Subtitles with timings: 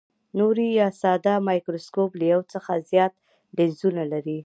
[0.37, 3.13] نوري یا ساده مایکروسکوپ له یو څخه زیات
[3.57, 4.39] لینزونه لري.